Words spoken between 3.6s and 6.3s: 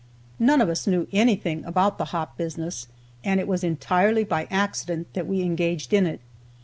entirely by accident that we engaged in it.